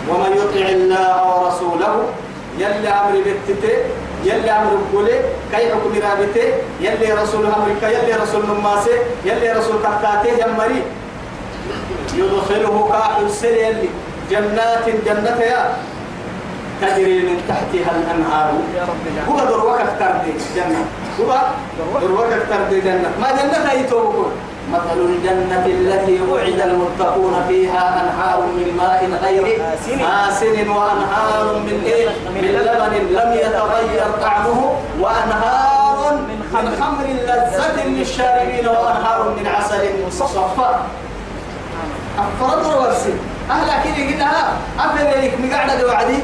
[0.10, 1.96] ومن يطع الله ورسوله
[2.60, 3.76] يلي أمر بتته
[4.24, 5.20] يلي أمر بقوله
[5.52, 6.48] كي حكم رابته
[6.82, 10.82] يلي رسول أمريكا يلي رسول نماسه يلي رسول كتاته يمري.
[12.16, 13.90] يدخله كاحل سر يلي
[14.32, 15.76] جنات جنة يا.
[16.82, 18.54] تجري من تحتها الأنهار.
[19.30, 20.86] هو دروك أكتر دي جنة.
[21.20, 21.32] هو
[22.02, 23.10] دروك أكتر دي جنة.
[23.22, 24.32] ما جنة هي توبكون
[24.74, 29.62] مثل الجنة التي وعد المتقون فيها أنهار من ماء غير
[30.06, 30.70] آسن.
[30.70, 33.16] وأنهار من إيه؟ من لبن.
[33.16, 34.76] لم يتغير طعمه.
[35.00, 37.06] وأنهار من خمر.
[37.06, 40.76] لذة للشاربين وأنهار من عسل مصفى.
[42.20, 43.14] أفرد ورسي.
[43.52, 44.26] أهلا كده كده
[44.80, 46.20] أفهم لك مقعدة وعدي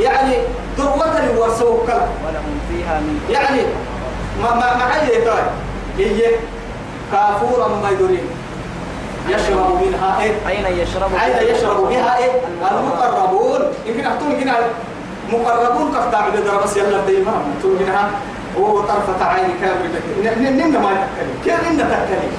[0.00, 0.34] يعني
[0.78, 3.60] ذروة الورسوك ولهم فيها من يعني
[4.42, 5.40] ما ما ما حاجة يتوي
[5.98, 6.26] هي
[7.12, 8.28] كافورا ما يدرين
[9.28, 12.30] يشرب منها إيه؟ أين يشرب عين يشرب بها إيه؟
[12.70, 13.60] المقربون.
[13.86, 14.54] يمكن أحطون هنا.
[15.32, 18.10] مقربون كفتاع بدر بس يلا ديما أحطون هنا.
[18.56, 19.90] وطرفة عين كامل
[20.40, 22.32] نمنا ما يتكلم كيف نمنا تكلم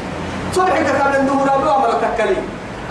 [0.53, 2.43] صبحك كان النهور أبو أمر تكلم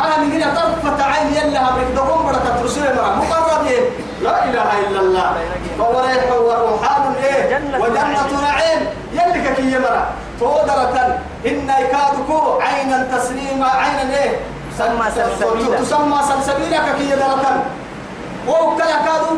[0.05, 1.87] أنا من هنا طرفة عين يلا هبرك.
[1.97, 3.83] دقوم بركة رسول الله مقربين.
[4.23, 5.37] لا إله إلا الله.
[5.79, 8.81] فوريح وروحان إيه؟ جنة وجنة نعيم.
[9.13, 10.07] يلي كي يمرا
[10.41, 11.19] تودرة.
[11.47, 14.37] إن يكادكو عينا تسليما عينا إيه؟
[14.79, 15.81] تسمى سلسبيلا.
[15.81, 17.65] تسمى سلسبيلا كي يدرة
[18.49, 19.33] وكلا كادو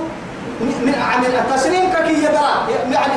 [0.60, 2.50] من عن التسليم كي يدرى
[2.90, 3.12] يعني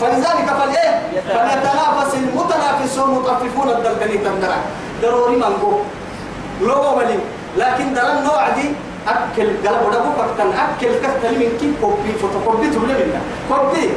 [0.00, 4.56] فلذلك فالايه فليتنافس المتنافسون المطففون الدلدلي تندرى
[5.02, 5.72] ضروري مانجو
[6.60, 7.18] لو ملي
[7.56, 8.72] لكن درى النوع دي
[9.08, 9.48] أكل.
[9.66, 12.12] قلب ودبو فكتن أكل كتن من كي كوبي.
[12.20, 13.90] فوتوكوبي تقول منا كوبي.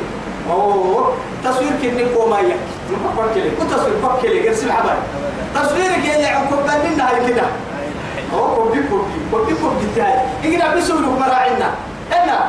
[0.51, 1.13] أوه
[1.45, 2.55] تصوير كني كومايا
[3.17, 4.97] بكلي وتصوير بكلي قرس الحبايب
[5.55, 7.41] تصويرك يا عم كوبان منا هاي كده.
[8.34, 11.69] أوه كوبي كوبي كوبي كوبي تاعي إجنا بسولك مراعينا
[12.13, 12.39] أنا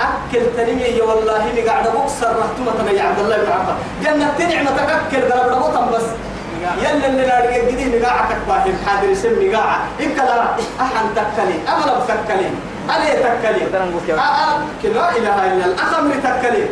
[0.00, 5.32] أكل تنمية والله إني قاعد بكسر رحتمة يا عبد الله بن عمر جنة تنعمة أكل
[5.32, 6.02] قلب ودبو بس.
[6.82, 9.78] يلا اللي نارجع جديد نقاعة تكباهم حاضر يسمى نقاعة.
[10.00, 10.44] إنك لا
[10.80, 12.50] أحن تكلي
[12.88, 15.74] عليه تكلي؟ آه آه كلا إله إلا الله.
[15.74, 16.64] أخمر تكلي.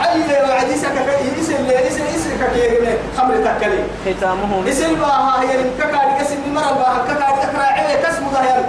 [0.00, 0.92] حي وعد يسك
[1.40, 3.82] يس اللي يس يس ككيرنا خمر تكلي.
[4.06, 8.64] ختامه يس الباها هي ككاري كسم مرة الباها ككاري ككرا عيه كسم ظهر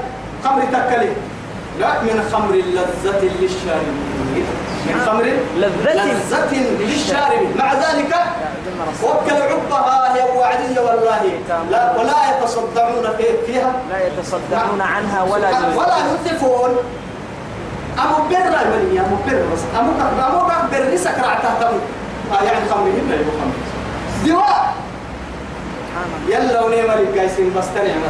[0.46, 1.10] خمر تكلي.
[1.80, 4.46] لا من خمر اللذة للشاربين.
[4.88, 5.24] من خمر
[5.58, 7.58] لذة لذة للشاربين.
[7.58, 8.16] مع ذلك
[9.04, 11.22] وكل عبها هي وعدية والله.
[11.72, 13.72] لا ولا يتصدعون في- فيها.
[13.92, 16.76] لا يتصدعون عنها ولا ولا ينزفون.
[18.00, 19.60] أمو بر المنية أمو بر بس.
[19.80, 21.78] أمو كف أمو كف بر سكرع تهتم
[22.32, 23.54] آه يعني خمرهم لا يبقى خمر
[24.26, 24.74] دواء
[26.28, 28.10] يلا ونعم الجايسين بس تنعمة.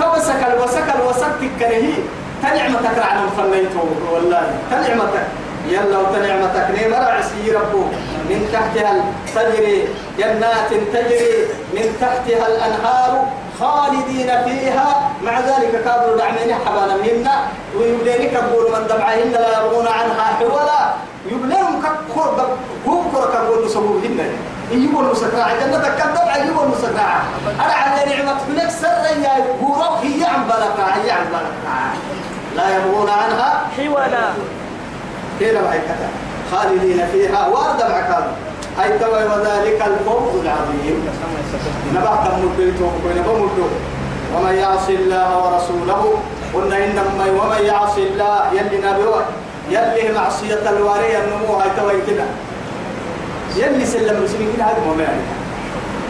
[0.00, 1.92] تو سكل وسكل وسكت كرهي
[2.42, 4.42] تنعمتك على فنيته والله.
[4.70, 5.26] تنعمتك.
[5.68, 6.66] يلا وتنعمتك.
[6.76, 7.82] نعم رعسي ربو.
[8.30, 9.88] من تحتها تجري
[10.18, 11.34] جنات تجري.
[11.74, 13.26] من تحتها الأنهار.
[13.60, 15.10] خالدين فيها.
[15.24, 17.36] مع ذلك كادوا دعمين حبانا منا.
[17.76, 20.94] ويبلينك يقول من دمعهن لا يبغون عنها حولا.
[21.30, 22.28] يبليهم كقول
[22.86, 24.36] هم كرة كقول نسوهن
[24.70, 27.22] يجيبوا المسكراعة جنتك كم دمع يجيبوا المسكراعة
[27.64, 31.96] أنا على نعمة منك سر يا بورو هي عن بلقاء هي عن بلقاء
[32.56, 34.26] لا يبغون عنها حولا.
[35.38, 36.08] كيف هيكتا
[36.52, 37.46] خالدين فيها.
[37.46, 38.24] وارد معكاد
[38.78, 41.08] هاي توا وذلك الفوز العظيم.
[41.94, 43.66] نبع كم مدلتو كوين بمدو
[44.34, 46.14] ومن يعص الله ورسوله
[46.54, 49.24] قلنا إنما ومن يعص الله يلي نبيه
[49.70, 52.24] يلي معصية الوارية النمو هاي توا كده
[53.56, 55.22] يلي سلم المسلمين كده هذا ما يعني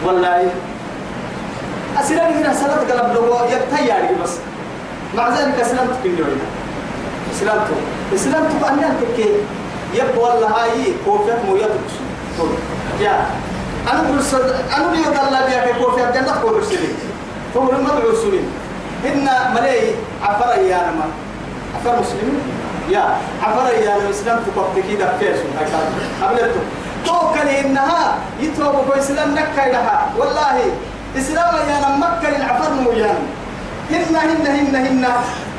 [0.05, 0.49] والله.
[1.99, 4.33] أسلم هنا سنة قلب له يبتياري بس.
[5.15, 6.39] مع ذلك أسلمت كل يوم
[7.35, 7.77] اسلامته
[8.15, 9.29] اسلامته بأن ينتكي
[9.93, 11.95] يب والله هاي كوفيت مو يدرس.
[13.01, 13.25] يا
[13.91, 14.33] أنا برس
[14.77, 16.89] أنا بيو الله بيا كوفيت جنة كل رسلي
[17.53, 18.47] فهو المدعو سليم
[19.05, 21.05] إن ملاي عفر يا نما
[21.75, 22.39] عفر مسلمين
[22.89, 23.03] يا
[23.43, 25.67] عفر يا نما اسلام تقبل كده فيسو هاي
[26.23, 26.59] قبلته
[27.05, 30.57] توكل إنها يتوبوا بإسلام نكا لها والله
[31.17, 33.13] إسلام يا نما مكة العفر مو يا
[33.91, 35.05] هن هن هن هن.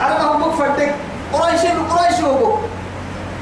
[0.01, 0.95] على ما هو بفردك
[1.33, 1.61] قريش
[1.91, 2.55] قريش هو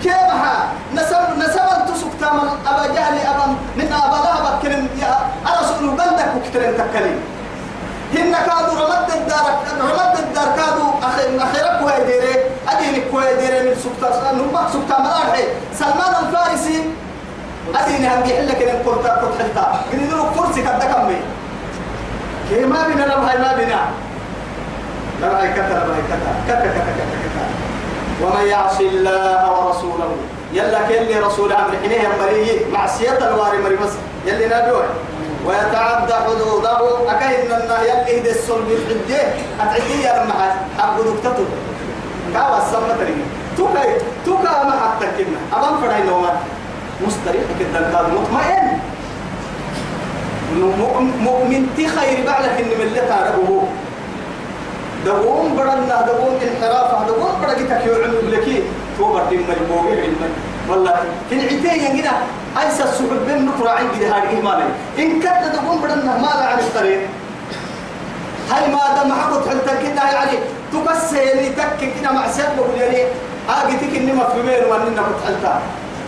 [0.03, 0.57] كيفها
[0.95, 2.49] نسب نسب تسك تامل.
[2.67, 5.13] أبا جهل أبا من أبا لهب كلم يا
[5.47, 7.19] أرسل بندك وكترين تكلم.
[8.15, 9.47] هن كادوا رمد الدار
[9.81, 12.35] رمد الدار كادوا أخي أخيرك كوي ديري.
[12.69, 16.79] أديني كوي ديري من سكتا نبقى سكتا ملاحي سلمان الفارسي.
[17.75, 19.65] أديني هم بيحل لك إن كنت كنت حلتا.
[19.93, 21.19] قلت له كرسي كده كمي.
[22.49, 23.81] كي ما بينا هاي ما بينا
[25.21, 26.31] لا هاي كتا لا هاي كتا.
[26.49, 27.45] كتا كتا كتا كتا.
[28.23, 30.11] ومن يعص الله ورسوله.
[30.53, 33.93] يلا كل رسول عبد الحنيه يمري معصية الواري مري بس.
[34.27, 34.85] يلي نبيوه
[35.47, 36.79] ويتعدى حدوده.
[37.11, 39.23] أكاين أن يلي هدي الصلب الحجة
[39.61, 40.35] أتعدي يا لما
[40.79, 41.47] حق نكتته.
[42.35, 43.25] كاوا السمة تريد.
[43.57, 43.83] توكا
[44.27, 45.07] توكا ما حتى
[45.53, 46.37] أبان فرعي نومان
[47.07, 48.79] مستريح كده كان مطمئن.
[51.25, 53.63] مؤمن تي خير بعلك إن ملتها ربه
[55.07, 58.63] دقوم بدنا دقوم انحرافه دقوم بدا كتك يعلم لكي
[58.99, 60.29] تو بدي مجموعي علما.
[60.69, 60.95] والله
[61.31, 62.13] كن عتين ينجنا
[62.61, 64.67] أيسا السحب بين نقرا عندي هذه مالي
[64.99, 67.01] إن كنت دقوم بدنا ما لا عن الطريق؟
[68.51, 70.37] هاي ما دام حقت حتى كنا يعني
[70.73, 73.01] تكسيني تك كنا مع سبب يعني
[73.49, 75.55] آجتك إني مفهومين وأننا متحلتا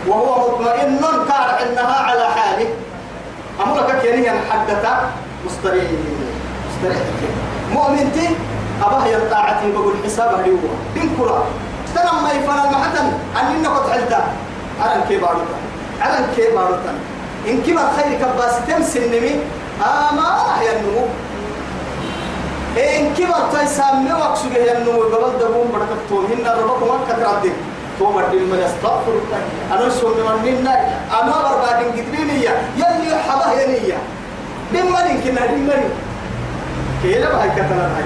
[0.09, 2.69] وهو مطمئن كار إنها على حاله.
[3.65, 4.85] أمرك كيني حدث
[5.47, 5.85] مستريح
[6.69, 7.03] مستريح
[7.73, 8.29] مؤمنتي
[8.83, 11.45] أباه يطاعتي بقول حسابه لي هو إن كرة
[11.95, 13.07] ترى ما يفعل محتن
[13.38, 14.23] أن إنك تحلتا
[14.81, 15.57] على كبارتا
[16.01, 16.93] على كبارتا
[17.49, 19.35] إن كبر خير كباس تمسن نمي.
[19.83, 20.29] آما
[20.62, 21.05] يا النمو
[22.77, 25.03] إن كبر تيسامي وقسو يا النمو.
[25.03, 27.57] قبل دبون بركتون هن ربك ما كترادين
[27.99, 29.17] تو بدل من أستغفر
[29.73, 30.75] أنا سوى من منا
[31.19, 33.99] أنا بربادين قدرينية يلي حبه ينية.
[34.73, 35.88] دمني كنا دمني
[37.03, 38.05] كيلا بهاي كتنا هاي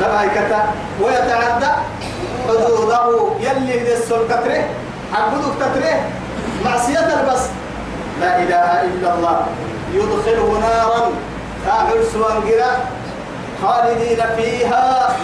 [0.00, 0.60] لا هاي كتا
[1.00, 1.72] ويتعدى
[2.48, 4.64] حدوده يلي دس الكتره
[5.12, 5.94] حبدو كتره
[6.64, 7.42] معصية بس
[8.20, 9.46] لا إله إلا الله.
[9.94, 11.12] يدخله نارا
[11.66, 12.70] كافر سوان قرا
[13.62, 15.16] خالدين فيها.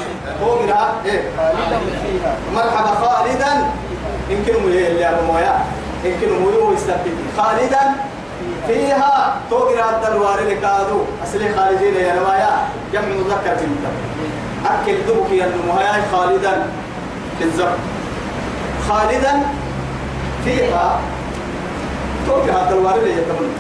[0.43, 1.23] قرأ إيه؟
[2.55, 3.53] مرحبا خالدا.
[4.31, 5.55] يمكن مو اللي أبو مويا
[6.05, 7.17] يمكن مو يستبدل.
[7.39, 7.81] خالدا
[8.67, 9.37] فيها.
[9.51, 11.01] توقر الدلوار لكادو.
[11.25, 12.51] أصلي خالدين يا نوايا.
[12.93, 13.85] جمع مذكر بنت
[14.75, 16.67] أكل دبك يا نمويا خالدا
[17.39, 17.79] في الزرق.
[18.89, 19.43] خالدا
[20.45, 21.01] فيها
[22.27, 23.53] توقر الدلوار اللي يتمنى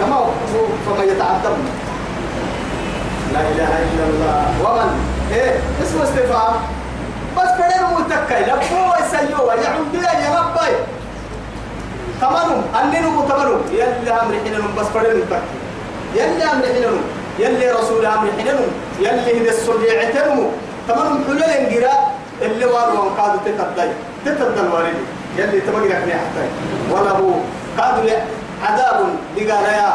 [0.00, 0.18] كما
[0.86, 1.56] فما يتعذب
[3.32, 4.44] لا إله إلا الله.
[4.64, 4.90] ومن؟
[5.32, 5.52] إيه؟
[5.82, 6.54] اسمه استفهام.
[7.36, 10.76] بس فدر متكي لبو يسيوا يعود يا ربي.
[12.20, 15.40] تمنهم أننهم تمنهم يلي أمر حينهم بس فدر متكي
[16.14, 17.02] يلي أمر حينهم
[17.38, 18.68] يلي رسول أمر حينهم
[19.00, 20.46] يلي هذا السريع تنمو
[20.88, 23.90] تمنهم حلول انقراء اللي واروا قادوا تتدي
[24.24, 24.94] تتدى الوالد
[25.38, 26.44] يلي تمقرأ حتى.
[26.90, 27.30] ولا هو
[27.78, 28.10] قادوا
[28.62, 29.92] عذاب دقال يا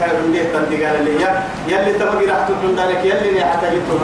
[0.00, 1.14] كان عندي تنتقال لي
[1.68, 3.96] يلي تبقي راح تكون دارك يلي ني حتى جتو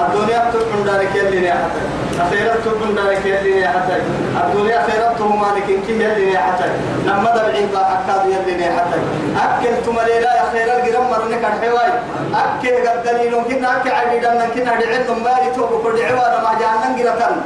[0.00, 1.82] الدنيا تكون دارك يلي ني حتى
[2.20, 3.96] أخيرا تكون دارك يلي ني حتى
[4.44, 6.64] الدنيا أخيرا تهم مالك إنك يلي ني حتى
[7.06, 8.98] لما دبعين أكاد يلي ني حتى
[9.44, 11.92] أكل تمليلا يا خير الجرم مرنك الحواي.
[12.34, 17.36] أكل قد دليلون كنا أكل عبيدنا كنا دعين مالي توبو كل عوانا ما جانا نجرتن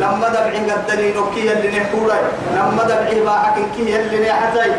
[0.00, 2.14] لما دبعين قدني نوكي يلي نحولا
[2.56, 4.70] لما دبعي باحك كي يلي نحتاي.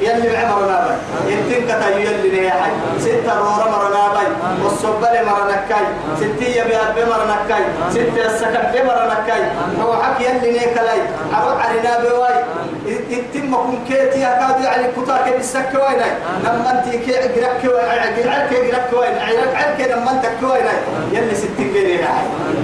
[0.00, 2.72] يلي بعمرنا باي يتين كتا يلي نحاي.
[2.98, 4.26] ستة رورا مرنا باي
[4.64, 5.86] والصبل مرنكاي
[6.20, 9.42] ستية بياد بمرنكاي ستة السكن بمرنكاي
[9.82, 11.00] هو حك يلي نيكلاي
[11.32, 12.36] عرب علينا بواي
[12.86, 16.10] يتم كون كيتي أكاد يعني كتاك بالسكة ويناي
[16.44, 20.78] لما انت كي عقرك ويناي عقرك عقرك ويناي عقرك عقرك لما انت كويناي
[21.12, 21.98] يلي بيني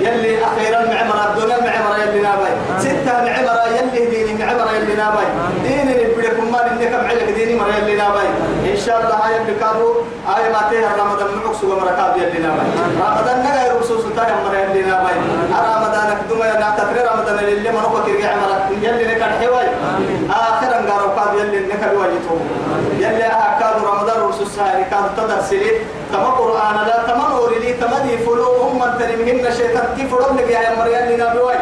[0.01, 2.53] يلي أخيرا معمر الدنيا معمر يلي ناباي.
[2.79, 5.27] ستة معمر يلي ديني معمر يلي ناباي.
[5.63, 8.27] ديني نبدكم ما إنك معلك ديني مر يلي ناباي.
[8.73, 9.89] إن شاء الله هاي بكابو
[10.29, 12.67] هاي ما تيه رمضان معكس ومركاب يلي ناباي.
[13.01, 15.17] رمضان نجا يرسوس تاي مر يلي ناباي.
[15.51, 19.69] رمضان كدوما يا نعتبر رمضان اللي ما نقول كرجع مر يلي نكاد حواي.
[20.31, 22.41] آخرا قارو كاب يلي نكاد واجتهم.
[23.03, 25.71] يلي أكاد رمضان رسوس هاي كاد تدرسلي
[26.13, 28.63] تما قرآن لا تما نور لي تما دي فلو.
[28.73, 31.57] أم تنمهن شيطان كيف رب يا مريم لنا بواي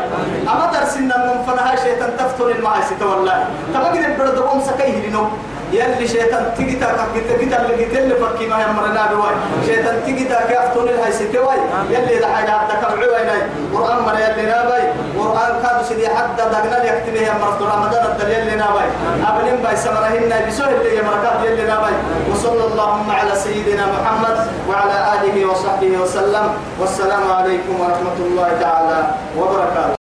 [0.52, 3.38] أما درسنا من فنها شيطان تفتن المعاصي والله
[3.74, 5.24] تما قد بردهم سكيه لنو؟
[5.72, 9.34] يلي شيطان تيجي تا كيتا كيتا اللي قلت اللي فكي ما يمرنا بواي.
[9.66, 11.58] شيطان تيجي تا كيفتون الهاي ستواي
[11.90, 13.36] يلي ده حاجة حتى كبعوا هنا
[13.74, 14.82] قرآن مر يلي ناباي
[15.18, 18.88] قرآن كانوا سيدي حتى دقنا يكتبه يا مرت رمضان الدل يلي ناباي
[19.28, 21.92] أبنين باي سمرهن بسوء اللي يمركات يلي ناباي
[22.32, 24.36] وصلى اللهم على سيدنا محمد
[24.68, 26.46] وعلى آله وصحبه وسلم.
[26.80, 28.98] والسلام عليكم ورحمة الله تعالى
[29.38, 29.99] وبركاته.